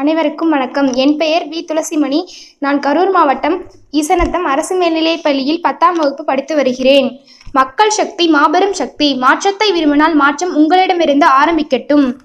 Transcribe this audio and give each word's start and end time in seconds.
அனைவருக்கும் 0.00 0.48
வணக்கம். 0.48 0.92
என் 0.92 1.16
பெயர் 1.16 1.44
வி. 1.48 1.58
துளசிமணி. 1.68 2.18
நான் 2.58 2.78
கரூர் 2.78 3.10
மாவட்டம் 3.10 3.54
ஈசனத்தம் 3.92 4.46
அரசு 4.52 4.74
மேல்நிலைப் 4.76 5.22
பள்ளியில் 5.22 5.60
பத்தாம் 5.60 5.96
வகுப்பு 5.96 6.24
படித்து 6.24 6.54
வருகிறேன். 6.54 7.20
மக்கள் 7.52 7.90
சக்தி 7.90 8.28
மாபெரும் 8.28 8.72
சக்தி 8.72 9.14
மாற்றத்தை 9.14 9.72
விரும்பினால் 9.72 10.14
மாற்றம் 10.14 10.54
உங்களிடமிருந்து 10.54 11.26
ஆரம்பிக்கட்டும். 11.26 12.16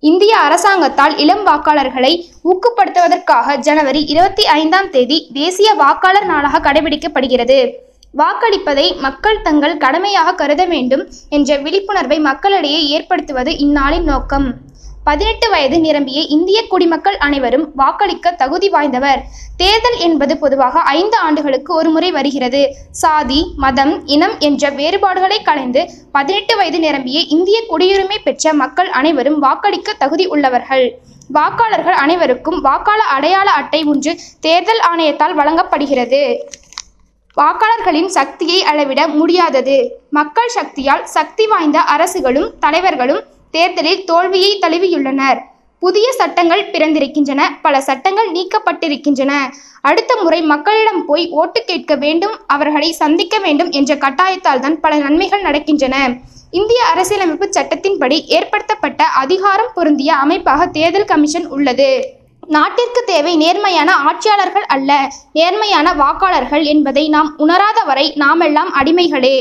இந்திய 0.00 0.36
அரசாங்கத்தால் 0.36 1.14
இளம் 1.16 1.44
வாக்காளர்களை 1.46 2.12
ஊக்கப்படுத்துவதற்காக 2.44 3.56
ஜனவரி 3.56 4.02
இருபத்தி 4.04 4.46
ஐந்தாம் 4.46 4.90
தேதி 4.90 5.28
தேசிய 5.32 5.72
வாக்காளர் 5.72 6.26
நாளாக 6.26 6.72
கடைபிடிக்கப்படுகிறது. 6.72 7.70
வாக்களிப்பதை 8.18 8.98
மக்கள் 8.98 9.42
தங்கள் 9.42 9.76
கடமையாக 9.76 10.34
கருத 10.34 10.64
வேண்டும் 10.64 11.06
என்ற 11.28 11.56
விழிப்புணர்வை 11.56 12.20
மக்களிடையே 12.20 12.82
ஏற்படுத்துவது 12.88 13.52
இந்நாளின் 13.58 14.04
நோக்கம். 14.04 14.70
பதினெட்டு 15.04 15.46
வயது 15.50 15.80
நிரம்பிய 15.80 16.20
இந்திய 16.34 16.58
குடிமக்கள் 16.66 17.16
அனைவரும் 17.16 17.64
வாக்களிக்க 17.74 18.30
தகுதி 18.30 18.68
வாய்ந்தவர். 18.70 19.20
தேர்தல் 19.56 19.98
என்பது 19.98 20.34
பொதுவாக 20.36 20.80
ஐந்து 20.80 21.16
ஆண்டுகளுக்கு 21.16 21.74
ஒருமுறை 21.74 22.10
வருகிறது. 22.10 22.60
சாதி 22.90 23.40
மதம் 23.56 24.06
இனம் 24.06 24.36
என்ற 24.38 24.70
வேறுபாடுகளை 24.70 25.42
கலைந்து 25.42 25.82
பதினெட்டு 26.12 26.56
வயது 26.56 26.78
நிரம்பிய 26.78 27.20
இந்திய 27.20 27.58
குடியுரிமை 27.70 28.18
பெற்ற 28.24 28.54
மக்கள் 28.62 28.90
அனைவரும் 28.90 29.38
வாக்களிக்க 29.38 29.92
தகுதி 29.92 30.26
உள்ளவர்கள். 30.26 30.86
வாக்காளர்கள் 31.32 31.98
அனைவருக்கும் 32.04 32.60
வாக்காளர் 32.60 33.12
அடையாள 33.16 33.50
அட்டை 33.50 33.82
ஒன்று 33.84 34.14
தேர்தல் 34.40 34.82
ஆணையத்தால் 34.90 35.34
வழங்கப்படுகிறது. 35.34 36.22
வாக்காளர்களின் 37.36 38.10
சக்தியை 38.18 38.62
அளவிட 38.62 39.02
முடியாதது. 39.08 39.76
மக்கள் 40.10 40.48
சக்தியால் 40.48 41.06
சக்தி 41.06 41.46
வாய்ந்த 41.46 41.78
அரசுகளும் 41.80 42.50
தலைவர்களும் 42.60 43.22
தேர்தலில் 43.54 44.04
தோல்வியை 44.10 44.52
தழுவியுள்ளனர். 44.60 45.40
புதிய 45.82 46.06
சட்டங்கள் 46.20 46.70
பிறந்திருக்கின்றன. 46.72 47.42
பல 47.62 47.74
சட்டங்கள் 47.88 48.28
நீக்கப்பட்டிருக்கின்றன. 48.36 49.32
அடுத்த 49.88 50.12
முறை 50.22 50.40
மக்களிடம் 50.52 51.00
போய் 51.06 51.24
ஓட்டு 51.40 51.60
கேட்க 51.70 51.92
வேண்டும் 52.04 52.34
அவர்களை 52.46 52.90
சந்திக்க 53.02 53.38
வேண்டும் 53.38 53.70
என்ற 53.78 53.94
கட்டாயத்தால் 54.04 54.62
தான் 54.64 54.78
பல 54.84 54.98
நன்மைகள் 55.04 55.46
நடக்கின்றன. 55.48 55.96
இந்திய 56.58 56.80
அரசியலமைப்பு 56.92 57.46
சட்டத்தின்படி 57.56 58.18
ஏற்படுத்தப்பட்ட 58.38 59.02
அதிகாரம் 59.22 59.70
பொருந்திய 59.74 60.10
அமைப்பாக 60.24 60.66
தேர்தல் 60.66 61.10
கமிஷன் 61.12 61.48
உள்ளது. 61.56 61.90
நாட்டிற்கு 62.46 63.00
தேவை 63.06 63.32
நேர்மையான 63.36 63.90
ஆட்சியாளர்கள் 64.08 64.66
அல்ல 64.74 64.92
நேர்மையான 65.32 65.88
வாக்காளர்கள் 66.00 66.64
என்பதை 66.72 67.04
நாம் 67.08 67.30
உணராத 67.36 67.80
வரை 67.90 68.06
நாமெல்லாம் 68.22 68.70
அடிமைகளே. 68.80 69.36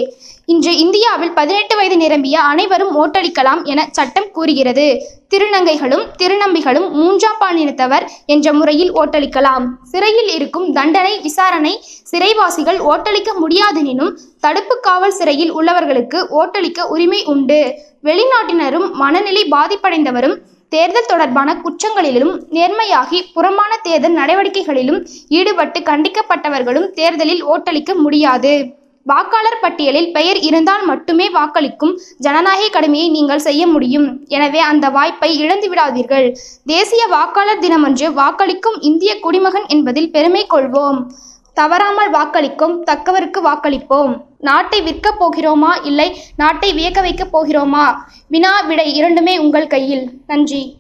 இன்று 0.52 0.72
இந்தியாவில் 0.84 1.34
பதினெட்டு 1.38 1.74
வயது 1.78 1.98
நிரம்பிய 2.02 2.36
அனைவரும் 2.52 2.94
ஓட்டளிக்கலாம் 3.02 3.62
என 3.72 3.82
சட்டம் 3.98 4.30
கூறுகிறது. 4.36 4.86
திருநங்கைகளும் 5.34 6.06
திருநம்பிகளும் 6.22 6.88
மூன்றாம் 7.00 7.38
பாலினத்தவர் 7.44 8.06
என்ற 8.34 8.54
முறையில் 8.60 8.92
ஓட்டளிக்கலாம். 9.02 9.66
சிறையில் 9.92 10.32
இருக்கும் 10.38 10.68
தண்டனை 10.78 11.14
விசாரணை 11.28 11.74
சிறைவாசிகள் 12.12 12.80
ஓட்டளிக்க 12.92 13.32
முடியாதெனினும் 13.44 14.12
தடுப்பு 14.46 14.78
காவல் 14.88 15.16
சிறையில் 15.20 15.54
உள்ளவர்களுக்கு 15.60 16.22
ஓட்டளிக்க 16.42 16.88
உரிமை 16.96 17.22
உண்டு. 17.36 17.62
வெளிநாட்டினரும் 18.10 18.90
மனநிலை 19.04 19.46
பாதிப்படைந்தவரும் 19.56 20.36
தேர்தல் 20.76 21.10
தொடர்பான 21.14 21.50
குற்றங்களிலும் 21.64 22.34
நேர்மையாகி 22.58 23.20
புறமான 23.38 23.72
தேர்தல் 23.88 24.20
நடவடிக்கைகளிலும் 24.20 25.02
ஈடுபட்டு 25.40 25.80
கண்டிக்கப்பட்டவர்களும் 25.90 26.92
தேர்தலில் 27.00 27.44
ஓட்டளிக்க 27.54 27.94
முடியாது. 28.06 28.54
வாக்காளர் 29.04 29.60
பட்டியலில் 29.62 30.12
பெயர் 30.12 30.38
இருந்தால் 30.38 30.86
மட்டுமே 30.86 31.30
வாக்களிக்கும் 31.30 32.00
ஜனநாயக 32.18 32.70
கடமையை 32.70 33.10
நீங்கள் 33.10 33.40
செய்ய 33.40 33.68
முடியும். 33.68 34.26
எனவே 34.28 34.60
அந்த 34.60 34.90
வாய்ப்பை 34.90 35.38
இழந்து 35.38 35.74
விடாதீர்கள். 35.74 36.36
தேசிய 36.66 37.06
வாக்காளர் 37.06 37.60
தினமன்று 37.60 38.12
வாக்களிக்கும் 38.14 38.82
இந்திய 38.82 39.20
குடிமகன் 39.20 39.66
என்பதில் 39.68 40.12
பெருமை 40.12 40.46
கொள்வோம். 40.50 41.08
தவறாமல் 41.54 42.12
வாக்களிக்கும் 42.12 42.84
தக்கவருக்கு 42.84 43.42
வாக்களிப்போம். 43.46 44.18
நாட்டை 44.38 44.82
விற்கப் 44.82 45.20
போகிறோமா? 45.20 45.86
இல்லை 45.86 46.18
நாட்டை 46.36 46.74
வியக்க 46.74 47.02
வைக்கப் 47.02 47.38
போகிறோமா? 47.38 47.96
வினா 48.28 48.62
விடை 48.62 48.96
இரண்டுமே 48.96 49.38
உங்கள் 49.38 49.68
கையில். 49.68 50.10
நன்றி. 50.28 50.78